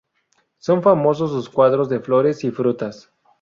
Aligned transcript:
Son 0.57 0.81
famosos 0.81 1.29
sus 1.29 1.47
cuadros 1.47 1.87
de 1.87 1.99
flores 1.99 2.43
y 2.43 2.49
frutas. 2.49 3.13